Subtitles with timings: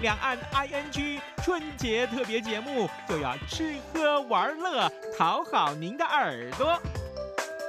[0.00, 6.80] 两岸 ING 春节特别节目就要吃喝玩乐，讨好您的耳朵。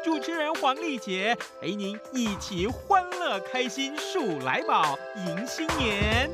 [0.02, 4.98] 主持人黄丽杰陪您一起欢乐开心数来宝，
[5.28, 6.30] 迎新年。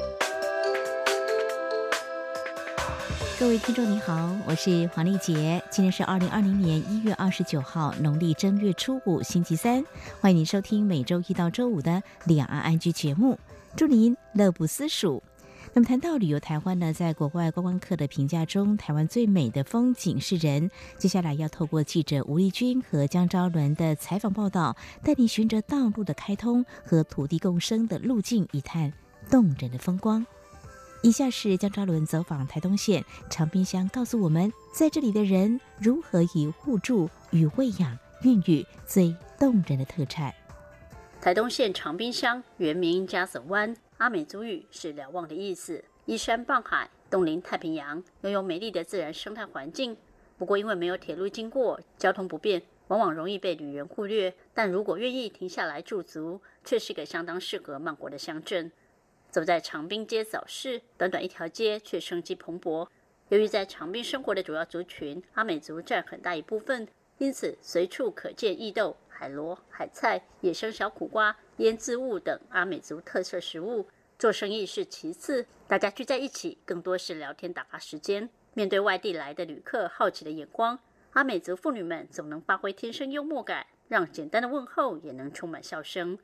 [3.40, 9.84] 各位听众您好，我是黄丽杰，今天是二零二零年一月二十九号，农历正月初五，星期三，
[10.22, 13.40] 欢迎您收听每周一到周五的两岸安居节目，
[13.76, 15.24] 祝您乐不思蜀。
[15.74, 20.72] 那么谈到旅游台湾呢，在国外观光客的评价中，台湾最美的风景是人。
[20.98, 28.92] 接下来要透过记者吴丽君和江昭伦的采访报道，带你循着道路的开通和土地共生的路径，一探
[29.30, 30.26] 动人的风光。
[31.04, 40.34] 以下是江昭伦走访台东县长滨乡，告诉我们在这里的人如何以互助与喂养孕育最动人的特产。
[41.22, 45.84] 台东县长滨乡原名加子湾，阿美族语是瞭望的意思。
[46.06, 49.98] 依山傍海，东临太平洋，拥有美丽的自然生态环境。
[50.38, 54.34] 不过因为没有铁路经过，交通不便，往往容易被旅人忽略。
[54.54, 58.72] 但如果愿意停下来驻足，却是个相当适合慢活的乡镇。
[59.32, 62.88] 走在长滨街早市，短短一条街却生机蓬勃。
[63.30, 66.88] 由于在长滨生活的主要族群阿美族占很大一部分，
[67.18, 73.88] 因此随处可见异豆、海螺、海菜、野生小苦瓜、腌渍物等阿美族特色食物。
[74.20, 78.30] 做生意是其次，大家聚在一起，更多是聊天打发时间。
[78.54, 80.78] 面对外地来的旅客好奇的眼光，
[81.14, 86.20] 阿美族妇女们总能发挥天生幽默感，让简单的问候也能充满笑声。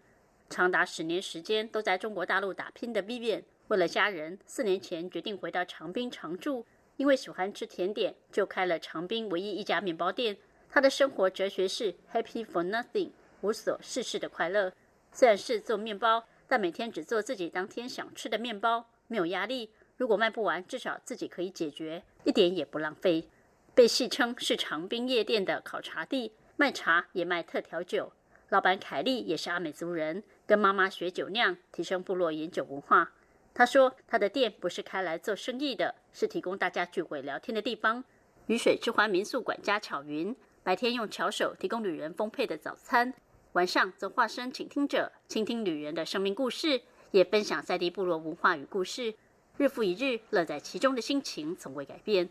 [0.48, 6.64] 长达十年时间都在中国大陆打拼的 Vivian，为了家人，四年前决定回到长滨常住。
[6.98, 10.38] 因为喜欢吃甜点，就开了长滨唯一一家面包店。
[10.74, 14.74] 他的生活哲学是 Happy for nothing，无所事事的快乐。
[15.12, 19.70] 虽然是做面包，但每天只做自己当天想吃的面包，没有压力。
[19.98, 23.30] 如果卖不完，至少自己可以解决，一点也不浪费。
[23.76, 28.12] 被戏称是长滨夜店的考察地，卖茶也卖特调酒。
[28.50, 30.24] 老板凯利也是阿美族人。
[30.48, 33.12] 跟妈妈学酒酿，提升部落饮酒文化。
[33.54, 38.04] 他说，他的店不是开来做生意的，是提供大家聚会聊天的地方。
[38.48, 43.14] 雨水之环民宿管家巧云，白天用巧手提供女人丰沛的早餐，
[43.52, 46.82] 晚上则化身倾听者，倾听女人的生命故事，
[47.12, 49.14] 也分享在地部落文化与故事。
[49.58, 52.30] 日复一日，乐在其中的心情从未改变。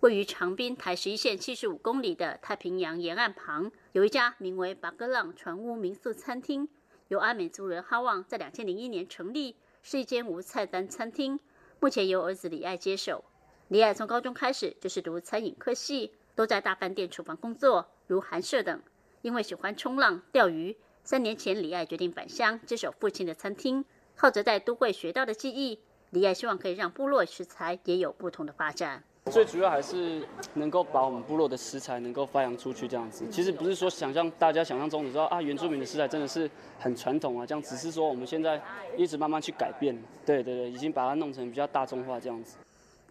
[0.00, 6.68] 位于长滨台十一线七十五公里的太平洋沿岸旁，有一家名为巴格浪船屋民宿餐厅。
[7.06, 11.38] 由阿美族人哈旺在两千零一年成立，是一间无菜单餐厅。
[11.78, 13.24] 目前由儿子李爱接手。
[13.68, 18.80] 李爱从高中开始就是读餐饮科系，都在大饭店厨房工作，如韩舍等。
[19.20, 20.74] 因为喜欢冲浪、钓鱼，
[21.04, 23.84] 三年前李爱决定返乡接手父亲的餐厅。
[24.16, 25.78] 靠着在都会学到的技艺，
[26.12, 29.04] 李爱希望可以让部落食材也有不同的发展。
[29.26, 33.26] 最主要还是能够把我们部落的食材能够发扬出去，这样子。
[33.30, 37.60] 其实不是说想象大家想象中的说啊，原住民的食材真的是很传统啊，这样。
[37.60, 38.58] 只是说我们现在
[38.96, 42.56] 一直慢慢去改变，对对对，已经把它弄成比较大众化这样子。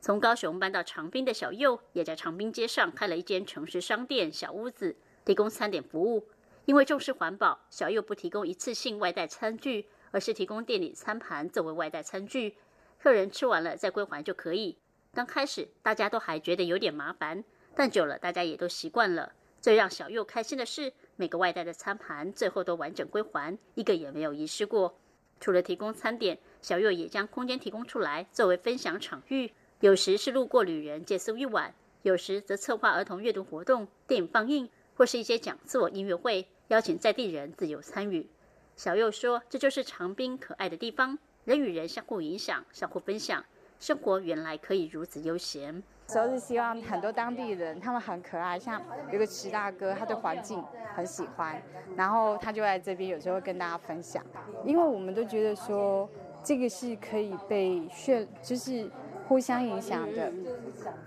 [0.02, 4.96] 从高雄搬到长滨的小佑，也在长滨街上开了一间城市商店小屋子，
[5.26, 6.26] 提供餐点服务。
[6.66, 12.56] 因为重视环保，小佑不提供一次性外带餐具，而是提供店里餐盘作为外带餐具，
[12.98, 14.78] 客人吃完了再归还就可以。
[15.14, 17.44] 刚开始大家都还觉得有点麻烦，
[17.76, 19.34] 但久了大家也都习惯了。
[19.60, 24.98] 最让小佑开心的是，每个外带的餐盘最后都完整归还，一个也没有遗失过。
[25.42, 29.52] 除了提供餐点，小佑也将空间提供出来作为分享场域。
[29.82, 38.30] 有时是路过旅人借宿一晚，有时则策划儿童阅读活动、电影放映，或是一些讲座、音乐会，邀请在地人自由参与。
[38.76, 43.42] 小佑说：“这就是长滨可爱的地方，人与人相互影响，相互分享。”
[43.80, 45.82] 生活原来可以如此悠闲。
[46.10, 48.82] 时候是希望很多当地人，他们很可爱，像
[49.14, 50.62] 有个池大哥，他对环境
[50.94, 51.62] 很喜欢，
[51.96, 54.22] 然后他就在这边，有时候跟大家分享。
[54.66, 56.10] 因为我们都觉得说，
[56.44, 58.92] 这个是可以被炫，就是
[59.30, 60.30] 互相影响的，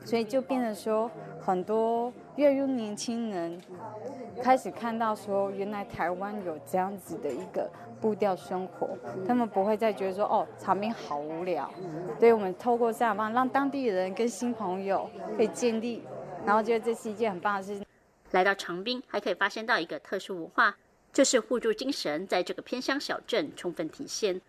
[0.04, 3.60] 所以就变得说，很多越狱年轻人
[4.40, 7.68] 开始看到说，原来台湾有这样子的一个。
[8.02, 8.98] 步调生活，
[9.28, 11.72] 他们不会再觉得说哦，长滨好无聊。
[12.18, 16.02] 所以我们透过这样方，让当地人跟新朋友可以建立，
[16.44, 17.86] 然后觉得这是一件很棒的事情。
[18.32, 20.76] 来到长滨，还可以发现到一个特殊文化，
[21.12, 24.40] 就是互助精神，在这个偏乡小镇充分体现。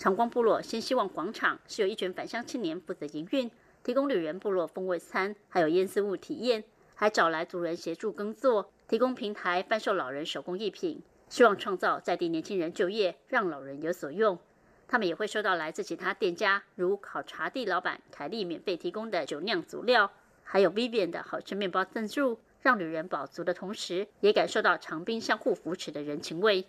[0.00, 3.50] 长光部落新希望广场是由一群返乡青年负责营运，
[3.84, 6.64] 提供旅人部落风味餐，还有腌丝物体验，
[6.94, 11.02] 还找来族人协助耕作，提供平台贩售老人手工艺品。
[11.28, 14.38] 希望创造在地年轻人就业，让老人有所用。
[14.88, 20.10] 他们也会收到来自其他店家，如烤茶地老板凯利免费提供的酒酿足料，
[20.42, 26.64] 还有 Vivian 的好吃面包赞助，让旅人饱足的同时，也感受到长滨相互扶持的人情味。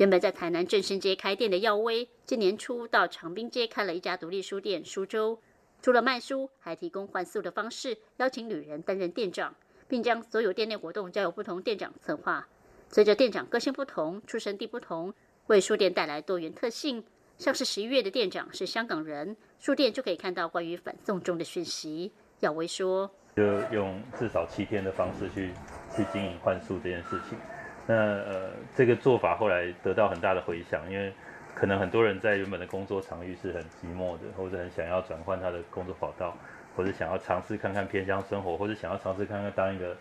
[0.00, 5.38] 原本在台南正生街开店的耀威，今年初到长滨街开了一家独立书店书周，
[5.82, 9.54] 除了卖书，还提供换宿的方式，邀请旅人担任店长，
[9.86, 12.48] 并将所有店内活动交由不同店长策划。
[12.88, 15.12] 随着店长个性不同、出生地不同，
[15.48, 17.04] 为书店带来多元特性。
[17.36, 22.10] 像是十一月的店长是香港人，书店就可以看到关于反送中的讯息。
[22.38, 25.50] 耀威说：“就用至少七天的方式去
[25.94, 27.38] 去经营换宿这件事情。
[27.90, 31.12] 那呃，这个做法后来得到很大的回响，因为
[31.56, 36.36] 可能很多人在原本的工作场域是很寂寞的，或者很想要转换他的工作跑道，
[36.76, 39.96] 或者想要尝试看看偏乡生活，或者想要尝试看看当一个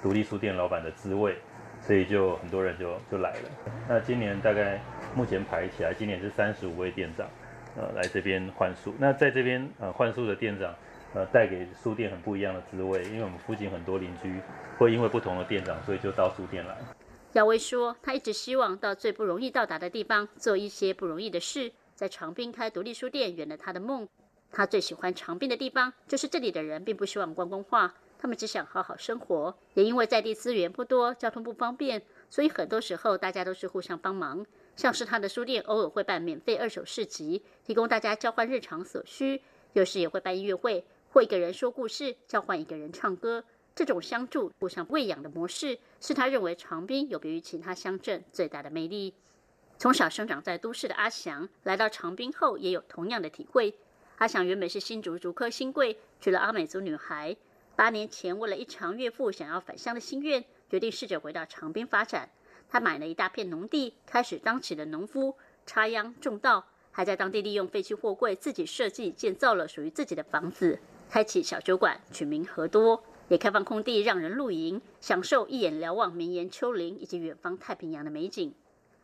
[0.00, 1.36] 独立书店老板的滋味。”
[1.80, 3.50] 所以就很多人就就来了。
[3.86, 4.80] 那今年大概
[5.14, 7.26] 目前排起来，今年是三十五位店长，
[7.76, 8.94] 呃，来这边换书。
[8.98, 10.74] 那在这边呃换书的店长，
[11.12, 13.04] 呃，带给书店很不一样的滋味。
[13.04, 14.32] 因为我们附近很多邻居
[14.78, 16.74] 会因为不同的店长，所以就到书店来。
[17.34, 21.72] 姚威说，他一直希望到最不容易到达的地方做一些不容易的事。
[21.96, 24.08] 在长滨开独立书店圆了他的梦。
[24.52, 27.92] 他最喜欢长滨的地方，就是这里的人并不希望观光化。
[28.20, 32.00] 他们只想好好生活，也因为在地资源不多，交通不方便，
[32.30, 34.46] 所以很多时候大家都是互相帮忙。
[34.76, 39.40] 像是他的书店偶尔会办免费二手市集，提供大家交换日常所需；
[39.72, 43.42] 有时也会办音乐会，或一个人说故事，交换一个人唱歌。
[43.74, 49.14] 这种相助、互相喂养的模式，是他认为长滨有别于其他乡镇最大的魅力。
[49.78, 53.74] 从小生长在都市的阿祥，来到长滨后也有同样的体会。
[54.18, 57.36] 阿祥原本是新竹竹科新贵，娶了阿美族女孩。
[57.74, 62.30] 八年前，为了一场岳父想要返乡的心愿，决定试着回到长滨发展。
[62.68, 65.36] 他买了一大片农地，开始当起了农夫，
[65.66, 70.78] 插秧种稻，还在当地利用废弃货柜自己设计建造了属于自己的房子，
[71.10, 78.54] 开启小酒馆，取名和多，也开放空地让人露营，享受一眼瞭望绵延丘陵以及远方太平洋的美景。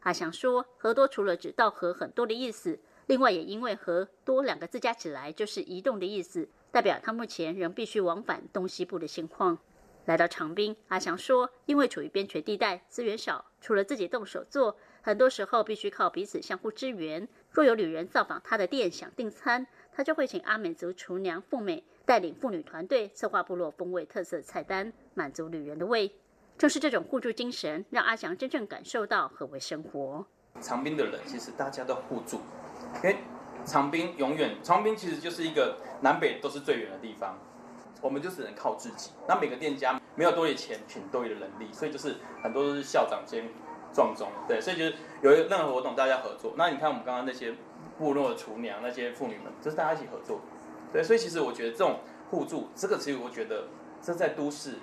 [0.01, 6.49] 阿祥说，河多除了指稻禾很多的意思，另外也因为和多两个字加起来就是移动的意思。
[6.71, 9.59] 代表他目前仍必须往返东西部的情况。
[10.07, 17.29] 来到长滨，阿祥说，因为处于边陲地带，资源少，除了自己动手做，很多时候必须靠彼此相互支援。
[17.51, 26.11] 若有旅人造访他的店想订餐，他就会请阿美族厨娘凤美带领妇女团队策划部落风味特色菜单，满足旅人的胃。
[26.59, 30.27] 正是这种互助精神，让阿祥真正感受到何为生活。
[30.61, 32.41] 长滨的人其实大家都互助，
[32.97, 33.17] 因为
[33.65, 37.39] 长滨永远，长滨其实就是一个南北都是最远的地方，
[38.01, 39.13] 我们就只能靠自己。
[39.29, 43.45] 那每个店家没有多余钱，请多余的人力，所以就是很多都是校长兼
[43.95, 46.55] 壮中，对，所以就是有任何活动大家合作。
[46.57, 47.55] 那你看我们刚刚那些
[47.97, 50.41] 部落的厨娘那些妇女们，就是大家一起合作，
[50.93, 52.01] 对，所以其实我觉得这种
[52.31, 53.65] 互助，这个其实我觉得
[54.03, 54.75] 这在都市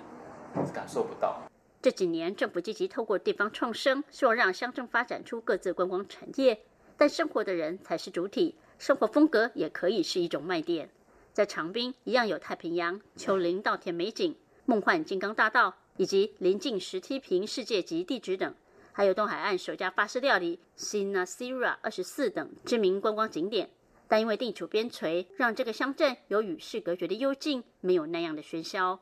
[0.72, 1.42] 感受不到。
[1.80, 6.60] 这几年政府积极透过地方创生，希望让乡镇发展出各自观光产业，
[6.96, 8.56] 但生活的人才是主体。
[8.78, 10.88] 生活风格也可以是一种卖点，
[11.32, 18.54] 在长滨一样有太平洋、丘陵、稻田美景、梦幻金刚大道，以及临近石梯坪世界级地址等，
[18.92, 23.70] 还有东海岸首家法式料理 Sinasira 二十四等知名观光景点。
[24.08, 28.98] 但因为地处边陲，让这个乡镇有与世隔绝的幽静，没有那样的喧嚣。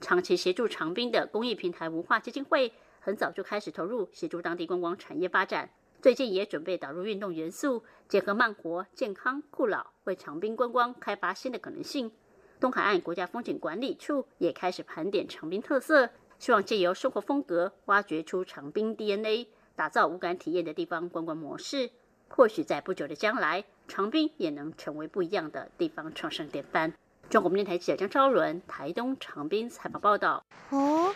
[0.00, 5.70] 长期协助长滨的公益平台文化基金会，很早就开始投入协助当地观光产业发展。
[6.02, 12.10] 最近也准备导入运动元素，结合慢活、健康、酷老，为长滨观光开发新的可能性。
[12.58, 21.90] 东海岸国家风景管理处也开始盘点长滨特色，希望借由生活风格挖掘出长滨 DNA，打造无感体验的地方观光模式。
[22.28, 26.92] 或许在不久的将来，长滨也能成为不一样的地方创生典范。
[27.28, 30.44] 中国电台记者张昭伦，台东长滨采访报道。
[30.68, 31.12] 哦，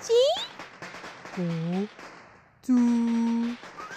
[0.00, 0.14] 鸡，
[1.36, 1.88] 哦，
[2.62, 2.74] 猪。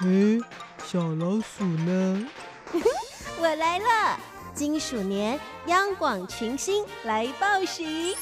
[0.01, 0.37] 哎，
[0.83, 2.27] 小老鼠呢？
[3.39, 4.19] 我来了，
[4.53, 8.17] 金鼠年央广群星来报喜。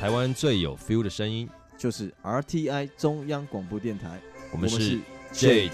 [0.00, 1.48] 台湾最有 feel 的声音
[1.78, 4.98] 就是 RTI 中央广播电台，我们是
[5.34, 5.72] Jade。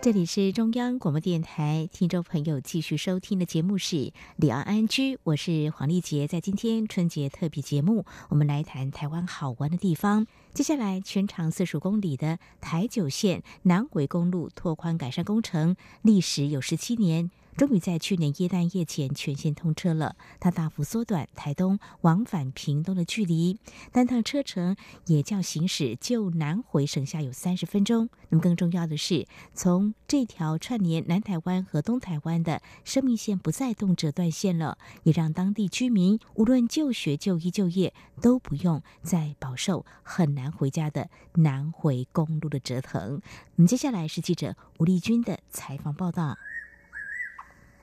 [0.00, 3.96] 这里是中央广播电台，听众朋友继续收听的节目是
[4.36, 6.28] 《李昂安居》，我是黄丽杰。
[6.28, 10.26] 在今天春节特别节目，我们来谈台湾好玩的地方。
[10.54, 17.32] 接下来，全长四十公里的台九线南回公路拓宽改善工程，历时有十七年。
[17.56, 23.58] 终于在去年耶诞夜前全线通车了，它大幅缩短台东往返屏东的距离，
[23.92, 28.08] 单趟车程也较行驶就南回省下有三十分钟。
[28.30, 37.92] 那么更重要的是，从这条串联南台湾和东台湾的生命线不再动辄断线了，也让当地居民无论就学、就医、就业
[38.22, 43.20] 都不用再饱受很难回家的南回公路的折腾。
[43.56, 46.36] 我们接下来是记者吴丽君的采访报道。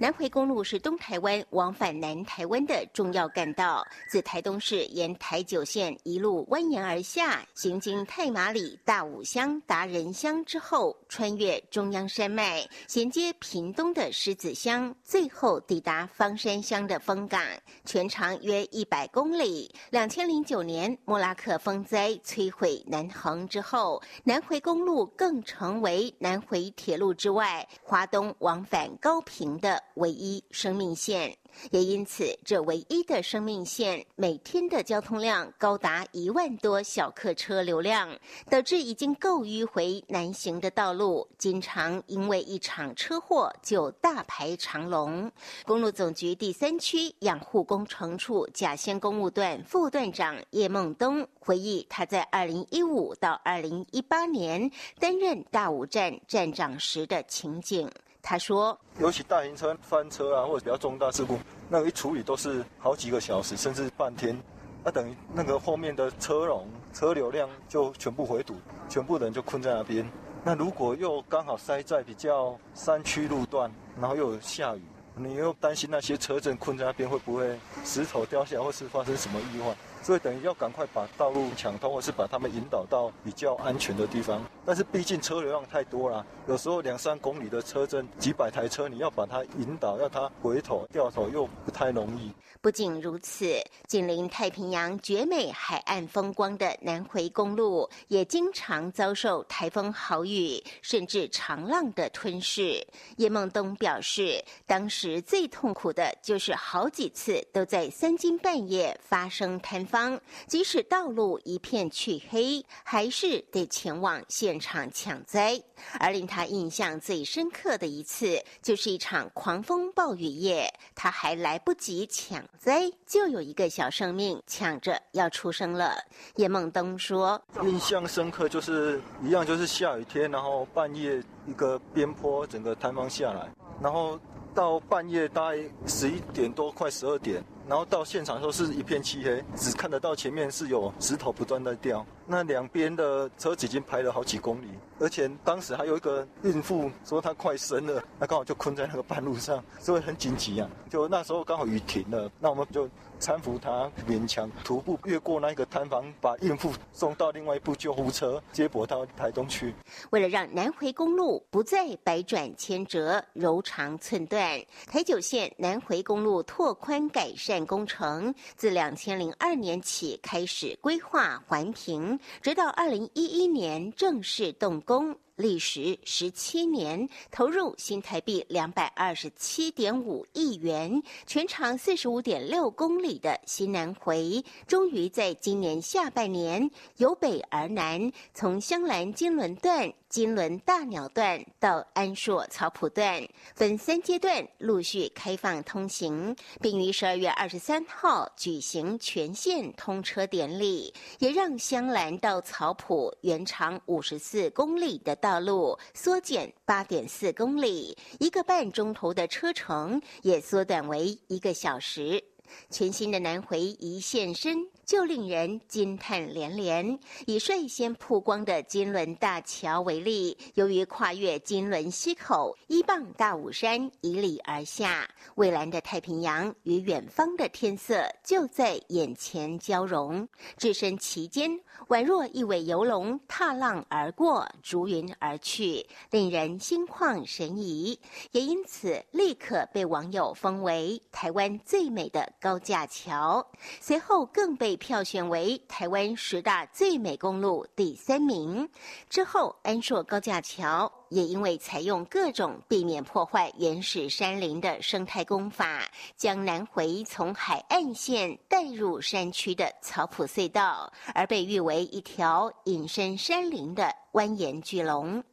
[0.01, 17.43] 南回公路是东台湾往返南台湾的重要干道，自台东市沿台九线一路蜿蜒而下，行经太马里、大武乡、达人乡之后，穿越中央山脉，衔接屏东的狮子乡，最后抵达方山乡的风港，
[17.83, 19.69] 全长约一百公里。
[19.89, 29.83] 两千零九年莫拉克风灾摧毁南横之后，南回公路更成为南回铁路之外，华东往返高平的。
[29.99, 31.37] 唯一生命线。
[31.71, 38.07] 也因此，这唯一的生命线每天的交通量高达一万多小客车流量，
[38.49, 45.29] 导致已经够迂回难行的道路，经常因为一场车祸就大排长龙。
[45.65, 57.89] 公路总局第三区养护工程处甲仙公务段副段长叶梦东回忆，他在二零一五到二零一八年担任大武站站长时的情景。
[58.21, 64.39] 他说：“尤其大型车翻车啊，或者比较重大事故，那个一处理都是好几个小时，甚至半天。
[64.83, 68.55] 那等于那个后面的车龙、车流量就全部回堵，
[68.87, 70.09] 全部人就困在那边。
[70.43, 74.81] 那如果又刚好塞在比较山区路段，然后又有下雨，
[75.15, 84.41] 你又担心那些车阵困在那边会不会石头掉下来，或是发生什么意外？”所以等于要赶快把道路抢通，或是把他们引导到比较安全的地方。
[84.65, 92.31] 但是毕竟车流量太多了，有时候两三公里的车阵，几百台车，你要把它引导，要它回头掉头又不太容易。
[92.61, 102.85] 不仅如此，紧邻太平洋绝美海岸风光的南回公路，也经常遭受台风豪雨，甚至长浪的吞噬。
[103.17, 109.88] 叶梦东表示，当时最痛苦的就是好几次都在三更半夜发生坍。
[109.89, 115.61] 方即使道路一片黢黑，还是得前往现场抢灾。
[115.99, 125.95] 而令他印象最深刻的一次，就是一场狂风暴雨夜，他还来不及抢灾，就有一个小生命抢着要出生了。
[126.35, 133.49] 叶梦东说：“印象深刻就是一样，就是下雨天，然后半夜一个边坡整个坍方下来，
[133.81, 134.19] 然后
[134.53, 142.03] 到半夜大概十一点多，快十二点。”然后到现场的时候是一片漆黑，只看得到前面是有石头不断在掉。
[142.25, 144.65] 那两边的车子已经排了好几公里，
[144.99, 150.67] 而且当时还有一个孕妇说她快生了，那刚好就困在那个半路上，所以很紧急啊。
[150.89, 152.89] 就那时候刚好雨停了，那我们就
[153.19, 159.73] 搀扶他勉强徒步越过那个摊房，把孕妇送到另外一部救护车接驳到台东去。
[160.09, 167.59] 为了让南回公路不再百转千折、柔肠寸断，台九线南回公路拓宽改善。
[167.69, 175.15] 工程自两千零二年起开始规划环评，直到二零一一年正式动工。
[175.39, 193.25] 历时十七年，投入新台币两百二十七点五亿元，全长四十五点六公里的新南回，终于在今年下半年由北而南，从香兰金轮段、金轮大鸟段到安硕草埔段，
[193.55, 205.29] 分三阶段陆续开放通行，并于十二月二十三号举行全线通车典礼，也让香兰到草埔原长五十四公里的道。
[205.29, 212.23] 道路缩减八点四公里，一个半钟头的车程也缩短为一个小时。
[212.69, 214.67] 全新的南回一现身。
[214.89, 216.99] 就令人惊叹连连。
[217.27, 230.27] 以率先曝光的金轮大桥为例，由于跨越金轮溪口，依傍大武山以里而下，蔚蓝的太平洋与远方的天色就在眼前交融，
[230.57, 237.99] 置身其间，宛若一尾游龙踏浪而过，逐云而去，令人心旷神怡。
[238.31, 243.47] 也因此，立刻被网友封为台湾最美的高架桥。
[243.79, 248.69] 随后更被票选为台湾十大最美公路第三名，
[249.09, 250.98] 之后安硕高架桥。
[251.09, 255.83] 也因为采用各种避免破坏原始山林的生态工法，
[256.15, 265.23] 将南回从海岸线带入山区的草埔隧道，而被誉为一条隐身山林的蜿蜒巨龙。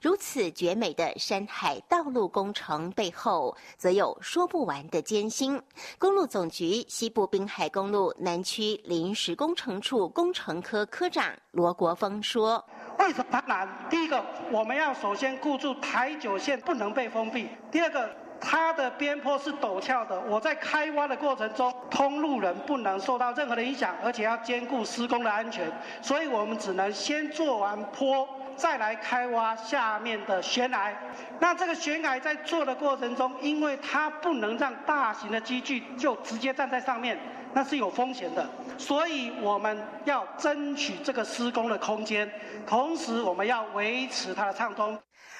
[0.00, 5.60] 如此绝美的山海道路工程背后，则有说不完的艰辛。
[5.98, 12.64] 公路总局西部滨海公路南区临时工程处工程科科长罗国峰说
[12.98, 13.68] ：“为什么它难？
[13.88, 25.70] 第一个，我们要首先顾住台九线不能被封闭；第二个，它的边坡是陡峭的，我在开挖的过程中，通路人不能受到任何的影响，而且要兼顾施工的安全，
[26.02, 30.92] 所以我们只能先做完坡。”再来开挖下面的悬崖，
[31.38, 37.18] 那这个悬崖在做的过程中，因为它不能让大型的机具就直接站在上面，
[37.52, 42.30] 那是有风险的，所以我们要争取这个施工的空间，
[42.66, 44.98] 同时我们要维持它的畅通。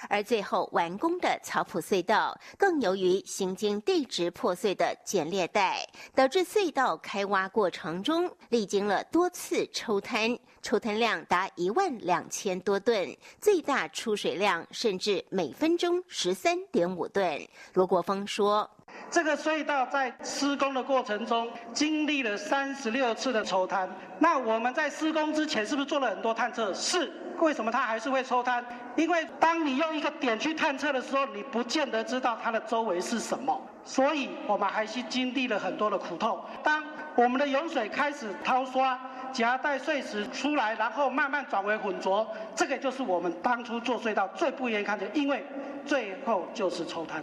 [0.08, 17.46] 而最后完工的草埔隧道，更由于行经地质破碎的剪裂带，导致隧道开挖过程中历经了多次抽滩，抽滩量达一万两千多吨，最大出水量甚至每分钟十三点五吨。
[17.72, 18.68] 罗国峰说
[19.14, 26.74] ：“这个隧道在施工的过程中经历了三十六次的抽摊，那我们在施工之前是不是做了很多探测？
[26.74, 28.64] 是。”为什么它还是会抽摊？
[28.96, 36.40] 因为当你用一个点去探测的时候，你不见得知道它的周围是什么，所以我们还是经历了很多的苦痛。
[36.64, 36.82] 当
[37.14, 38.98] 我们的油水开始掏刷、
[39.32, 45.44] 夹带碎石出来，然后慢慢转为浑浊，这个就是我们当初做隧道最不愿意看的，因为
[45.86, 47.22] 最后就是抽摊。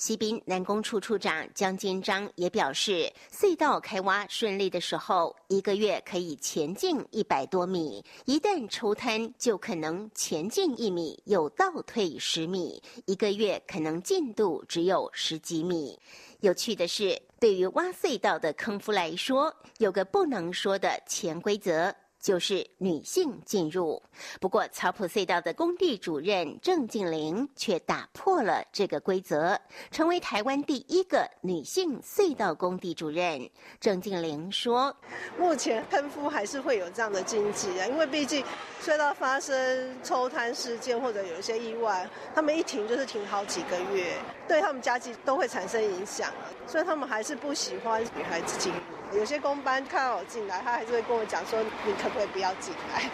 [0.00, 15.98] 西滨南工处处长江金章也表示，隧道开挖顺利的时候，一个月可以前进一百多米；一旦抽滩，就可能前进一米又倒退十米，一个月可能进度只有十几米。
[16.40, 21.94] 有趣的是，对于挖隧道的坑夫来说，有个不能说的潜规则。
[22.20, 24.00] 就是女性进入，
[24.40, 29.58] 不过草埔隧道的工地主任郑静玲却打破了这个规则，
[29.90, 33.48] 成为台湾第一个女性隧道工地主任。
[33.80, 34.94] 郑静玲说
[35.38, 38.44] ：“目前喷夫还是会有这样的禁忌啊，因为毕竟
[38.82, 46.30] 隧道发生抽摊事件或者有一些意外，他们一停就是停好几个月，对他们家计都会产生影响，
[46.66, 48.78] 所以他们还是不喜欢女孩子进入。”
[49.12, 53.10] 有些工班看到我进来，他还是会跟我讲说：“你可不可以不要进来？”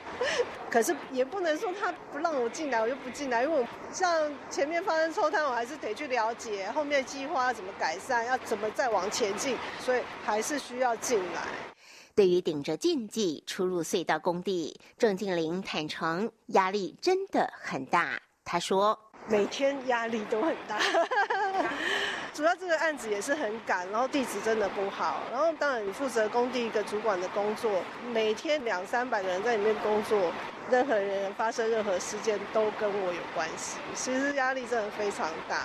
[0.68, 11.42] 可是也不能说他不让我进来，我就不进来，因为我像前面发生抽摊，我还是得去了解后面计划要怎么改善，要怎么再往前进，所以还是需要进来。
[12.14, 18.20] 对于顶着禁忌出入隧道工地，郑静玲坦诚压力真的很大。
[18.44, 20.78] 他说：“每天压力都很大。
[22.32, 30.30] ”主要这个案子也是很赶，然后地址真的不好，然后当然你负责工地一个主管的工作，每天两三百个人在里面工作，
[30.70, 35.64] 任何人发生任何事件都跟我有关系，其实压力真的非常大。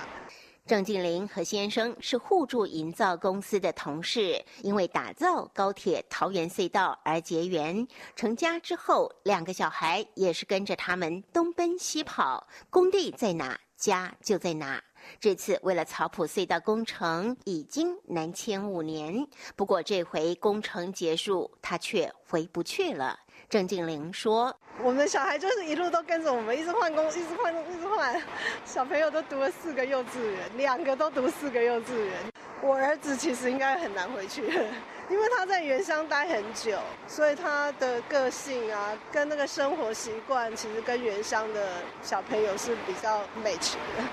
[0.68, 7.86] 郑静玲和先生是互助营造公司的同事，因为打造高铁桃园隧道而结缘。
[8.16, 14.82] 成家之后，两个小孩也是跟着他们东奔西跑，工地在哪，家就在哪。
[15.20, 19.28] 这次为了草埔隧道工程，已经南迁五年。
[19.56, 23.20] 不过这回工程结束，他却回不去了。
[23.52, 28.22] 郑静玲说：“我们的小孩就是一路都跟着我们，一直换工，一直换，一直换。
[28.66, 32.14] 小朋友都读了四个幼稚园，两个都读四个幼稚园。
[32.62, 34.42] 我儿子其实应该很难回去，
[35.12, 41.68] 因为他在原乡待很久，所以他的个性啊，跟那个生活习惯，其实跟原乡的
[42.02, 44.04] 小朋友是比较 match 的。”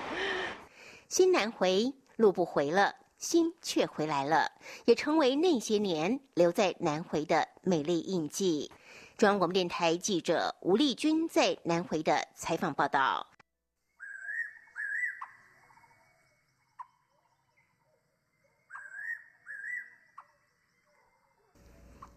[1.08, 4.50] 心难回，路不回了，心却回来了，
[4.84, 8.72] 也成为那些年留在南回的美丽印记。
[9.18, 13.26] 中央广播电台记者吴丽君在南回的采访报道。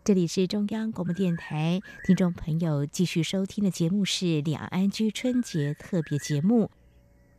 [0.04, 6.70] 这里是中央广播电台，听众朋友继续收听的节目是两岸居春节特别节目。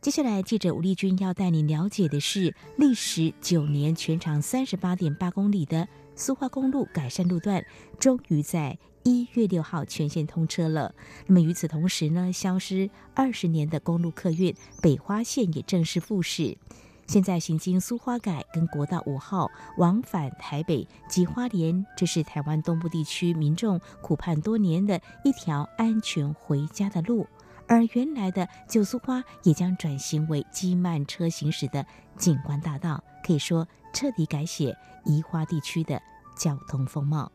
[0.01, 7.65] 接下来，记者吴丽君要带你了解的是，历时九年、全长三十八点八公里的苏花公路改善路段，
[7.99, 10.93] 终于在一月六号全线通车了。
[11.27, 16.57] 那么与此同时呢，消失二十年的公路客运北花线也正式复驶。
[17.05, 27.27] 现在行经苏花改跟国道五号往返台北及花莲，这是台湾东部地区民众苦盼多年的一条安全回家的路。
[27.67, 31.85] 而原来的九苏花也将转型为机慢车行驶的
[32.17, 36.01] 景观大道，可以说彻底改写宜花地区的
[36.37, 37.31] 交通风貌。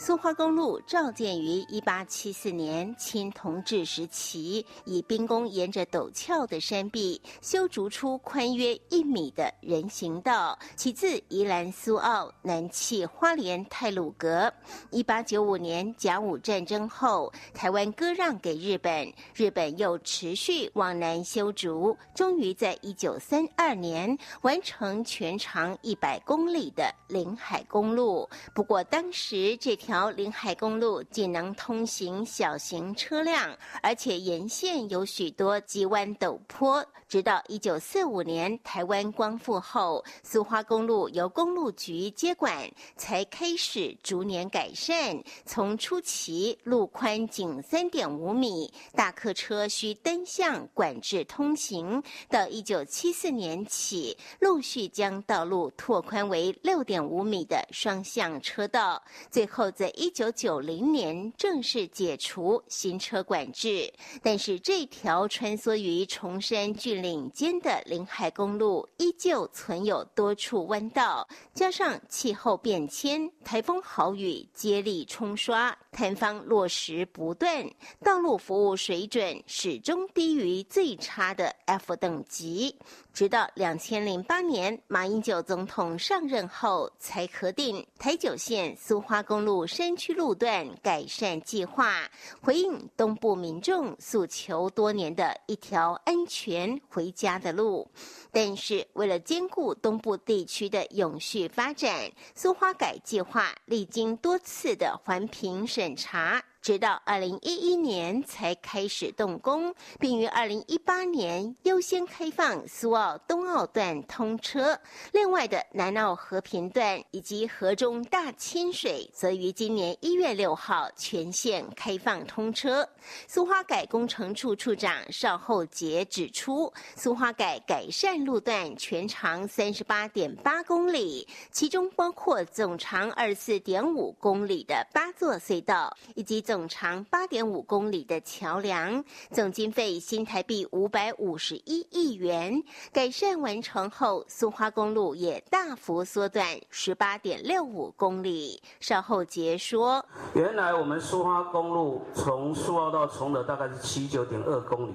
[0.00, 14.52] 苏花公路肇建于一八七四年，清同治时期，以兵工沿着陡峭的山壁修筑出宽约一米的人行道，起自宜兰苏澳，南起花莲泰鲁阁。
[14.92, 28.28] 一八九五年甲午战争后，台湾割让给日本，日本又持续往南修筑，终于在一九三二年完成全长一百公里的临海公路。
[28.54, 36.84] 不过当时这条条临海公路仅能通行小型车辆，而且沿线有许多急弯陡坡。
[37.08, 45.22] 直到一九四五年台湾光复后，苏花公路由公路局接管，才开始逐年改善。
[45.46, 59.68] 从初期路宽仅三点五米，大客车需单向管制通行，到一九七四年起，陆续将道路拓宽为六点五米的双向车道，最后。
[59.78, 63.92] 在一九九零年正式解除行车管制，
[64.22, 77.68] 但是这条穿梭于崇山峻领间的临海公路依旧存有多处弯道，加上气候变迁、台风豪雨接力冲刷，塌方落实不断，
[78.04, 82.76] 道路服务水准始终低于最差的 F 等级。
[83.18, 92.08] 直到两千零八年，马英九总统上任后，才核定台九线苏花公路山区路段改善计划，
[92.40, 97.90] 回应东部民众诉求多年的一条安全回家的路。
[98.30, 106.40] 但是，为了兼顾东部地区的永续发展，苏花改计划历经多次的环评审查。
[106.68, 114.78] 直到二零一一年才开始动工，并于二零一八年优先开放苏澳东澳段通车。
[115.12, 122.86] 另外的南澳和平段以及河中大清水，则于今年一月六号全线开放通车。
[123.26, 142.60] 苏花改工程处处长邵厚杰指出，苏花改改善路段全长三十八点八公里，其中包括总长二四点五公里的八座隧道，以及总总长八点五公里的桥梁，总经费新台币五百五十一亿元。
[142.92, 148.60] 改善完成后，苏花公路也大幅缩短十八点六五公里。
[148.80, 154.94] 邵厚杰说：“原来我们苏花公路从苏澳到崇德大概是七九点二公里，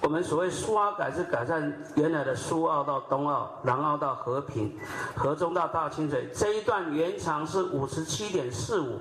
[0.00, 4.74] 我们所谓苏花改是改善原来的苏澳到东澳、南澳到和平、
[5.14, 8.98] 河中到大清水这一段原长是五十七点四五。”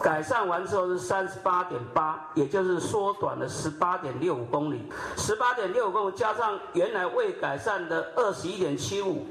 [0.00, 4.90] 改善完之后是三十八点八，也就是缩短了十八点六五公里。
[5.16, 9.26] 十八点六五公里加上原来未改善的二十一点七五，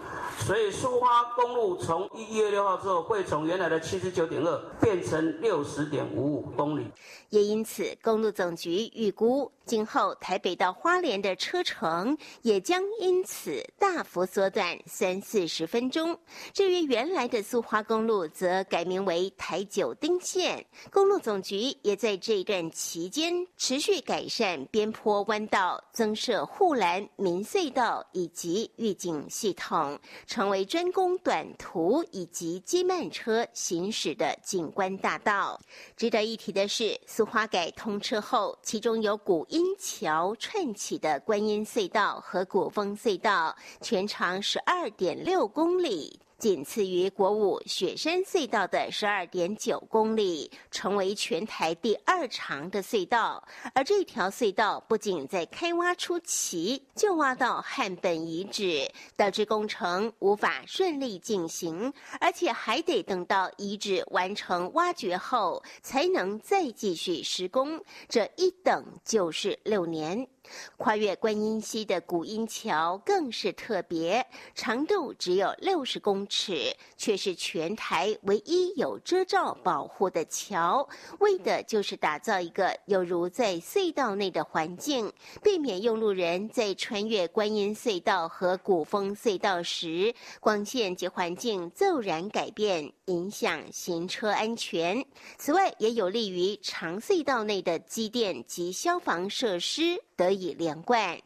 [0.45, 6.85] 所以苏花公路从一月六号之后会从原来的七十九点二变成六十点五五公里。
[7.29, 16.17] 也因此，公路总局预估，今后台北到花莲的车程也将因此大幅缩短三四十分钟。
[16.53, 20.65] 至于原来的苏花公路，则改名为台九丁线。
[20.89, 35.59] 公路总局也在这一段期间持续改善边坡弯道，增设护栏、明隧道以及预警系统，成为专攻短途以及机慢车行驶的景观大道。
[35.95, 36.95] 值得一提的是。
[37.07, 46.19] 苏花改通车后，其中有古音桥串起的观音隧道和古风隧道，全长十二点六公里。
[46.37, 53.43] 仅次于国五雪山隧道的十二点九公里，成为全台第二长的隧道。
[53.73, 67.83] 而这条隧道不仅在开挖初期就挖到汉本遗址，导致工程无法顺利进行，而且还得等到遗址完成挖掘后，才能再继续施工。
[68.07, 70.27] 这一等就是六年。
[70.77, 80.87] 跨越观音溪的古音桥更是特别，长度只有六十公尺，却是全台唯一有遮罩保护的桥，
[81.19, 85.11] 为的就是打造一个犹如在隧道内的环境，
[85.43, 95.05] 避免用路人在穿越观音隧道和古风隧道时，光线及环境骤然改变，影响行车安全。
[95.37, 100.01] 此外，也有利于长隧道内的机电及消防设施。
[100.17, 101.17] 得以连贯。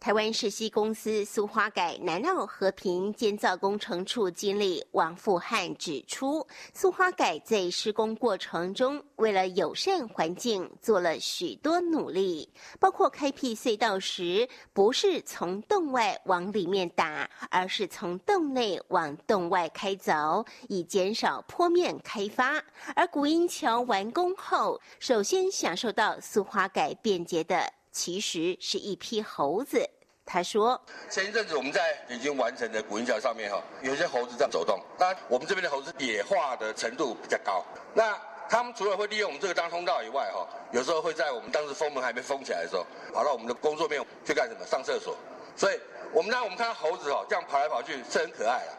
[0.00, 22.62] 台湾世熙公司苏花改南澳和平建造工程处经理王富汉指出，苏花改在施工过程中，为了友善环境，做了许多努力，包括开辟隧道时，不是从洞外往里面打，而是从洞内往洞外开凿，以减少坡面开发。
[22.94, 27.72] 而古英桥完工后，首先享受到苏花改便捷的。
[27.96, 29.88] 其实是一批猴子。
[30.26, 30.78] 他说
[31.08, 34.78] ：“前一阵子我们在已经完成的古英桥上面哈，有些猴子在走动。
[34.98, 37.64] 当然，我们这边的猴子野化的程度比较高。
[37.94, 38.14] 那
[38.50, 44.66] 他们除了会利用我们这个当通道以外哈，有时候会在我们当时封门还没封起来的时候，跑到我们的工作面去干什么？
[44.66, 45.16] 上厕所。
[45.56, 45.80] 所以，
[46.12, 48.72] 我们当我们看到猴子哦这样跑来跑去是很可爱的。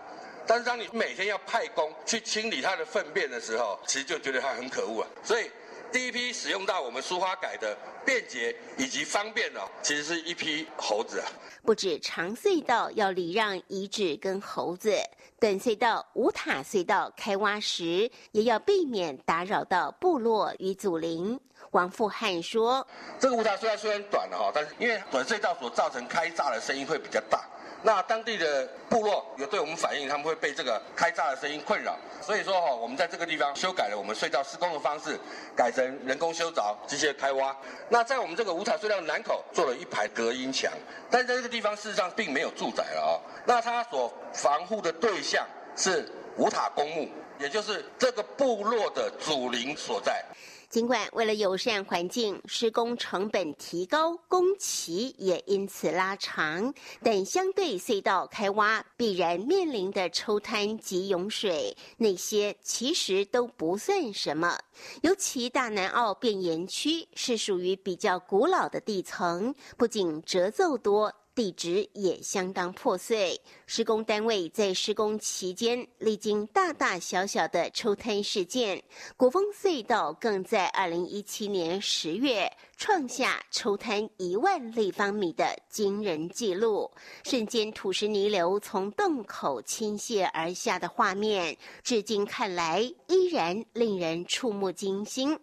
[0.46, 5.08] 但是当你每天要派工去清理它的粪便的时候，其实就觉得它很可恶啊。
[5.24, 5.50] 所以。”
[5.92, 11.28] 第一批使用到我们苏花改的便捷以及方便哦，其实是一批猴子啊。
[11.64, 14.94] 不止长隧道要礼让遗址跟猴子，
[15.40, 21.40] 短隧道五塔隧道开挖时，也要避免打扰到部落与祖灵。
[21.72, 22.86] 王富汉说
[23.20, 27.44] ：“这个五塔隧道虽然短了哈，但是因为短隧道所造成开炸的声音会比较大。”
[27.84, 35.18] 那当地的部落有对我们反映，他们会被这个开炸的声音困扰，所以说哈，我们在这个地方修改了我们隧道施工的方式，
[35.56, 37.56] 改成人工修凿、机械开挖。
[37.88, 40.72] 那在我们这个五塔隧道南口做了一排隔音墙，
[41.10, 43.14] 但是在这个地方事实上并没有住宅了啊。
[43.46, 47.08] 那它所防护的对象是五塔公墓，
[47.40, 50.24] 也就是这个部落的祖灵所在。
[50.70, 64.60] 尽管为了友善环境，施工成本提高，工期也因此拉长，但相对隧道开挖必然面临的抽滩及涌水，那些其实都不算什么。
[65.02, 71.14] 尤其大南澳变岩区是属于比较古老的地层，不仅褶皱多。
[71.38, 78.84] 地质也相当破碎，施工单位在施工期间历经大大小小的抽摊事件，
[79.16, 82.52] 国风隧道更在二零一七年十月。
[82.78, 86.90] 创下抽滩一万立方米的惊人纪录，
[87.24, 95.38] 瞬间土石泥流从洞口倾泻而下的画面，至今看来依然令人触目惊心。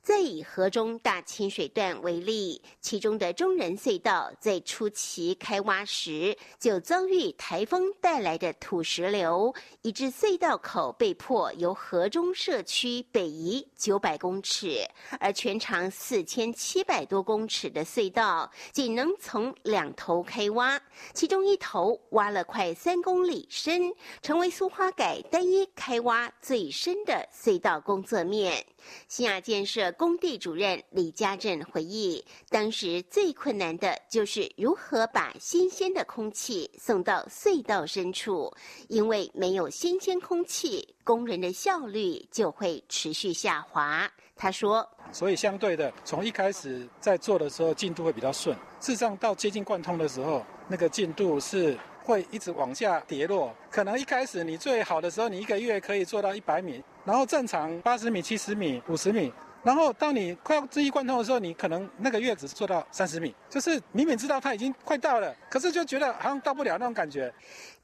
[0.00, 16.75] 再以河中大清水段为例，其中的中人隧道在初期开挖时就遭遇台风带来的土石流，以致隧道口被迫由河中社区北移九百公尺，而全长四千七。
[16.76, 20.78] 七百多公尺的隧道，仅能从两头开挖，
[21.14, 28.66] 其中一头挖了快三公里深，成为苏花改单一开挖最深的隧道工作面。
[29.08, 38.52] 新亚建设工地主任李家镇回忆，当时最困难的就是如何把新鲜的空气送到隧道深处，
[38.88, 44.10] 因为没有新鲜空气，工人的效率就会持续下滑。
[44.38, 53.50] 他说：“所以相对的，从一开始在做的时候进度会比较顺，事实上到接近贯通的时候，那个进度是会一直往下跌落。
[53.70, 67.34] 可能一开始你最好的时候，你一个月可以做到一百米，然后正常八十米、七十米、五十米。”然后，当你快要知一贯通的时候，你可能那个月只做到三十米，就是明明知道它已经快到了，可是就觉得好像到不了那种感觉。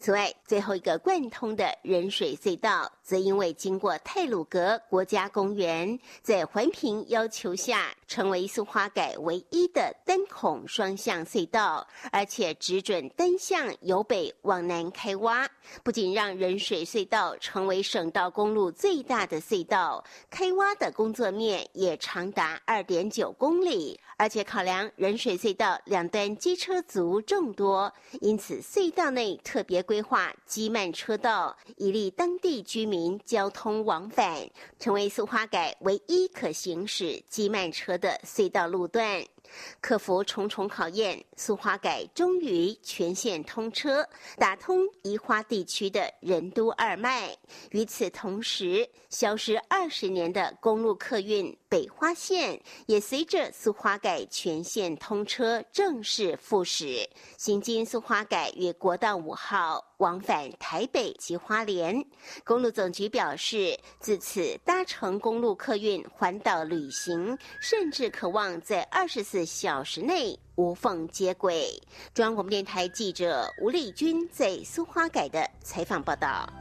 [0.02, 15.48] 此外，最后一个贯通的人水隧道，则因为经过泰鲁格国家公园，在环评要求下，成为苏花改唯一的单孔双向隧道，而且只准单向由北往南开挖，
[15.84, 21.64] 不仅让人水隧道成为省道公路最大的隧道，开挖的工作面。
[21.74, 39.24] 也长达二点九公里，而且考量人水隧道两端机车族众多，因此隧道内特别规划机慢车道，以利当地居民交通往返，成为苏花改唯一可行驶机慢车的隧道路段。
[39.80, 47.36] 克服重重考验，苏花改终于全线通车，打通宜花地区的人都二脉。
[47.70, 59.91] 与此同时，消失二十年的公路客运北花线也随着苏花改全线通车正式复驶，行经苏花改与国道五号。
[60.02, 62.04] 往返台北及花莲，
[62.42, 71.80] 公路总局表示，自此搭乘公路客运环岛旅行，甚至渴望在二十四小时内无缝接轨。
[72.12, 76.52] 中央广播电台记者吴丽君在苏花改的采访报道。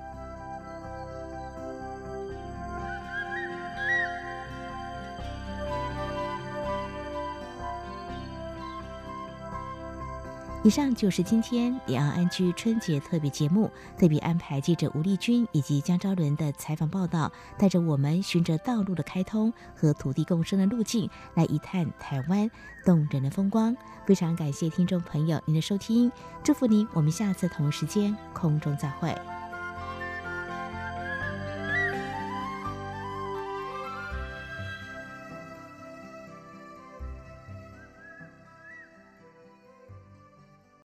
[10.63, 22.49] 以上就是今天两岸安居春节特别节目，特别安排记者吴丽君以及江昭伦的采访报道，带着我们循着道路的开通和土地共生的路径，来一探台湾
[22.85, 23.75] 动人的风光。
[24.05, 26.11] 非常感谢听众朋友您的收听，
[26.43, 29.15] 祝福您，我们下次同一时间空中再会。